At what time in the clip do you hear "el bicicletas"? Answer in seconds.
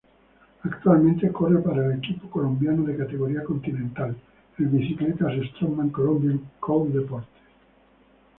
4.57-5.31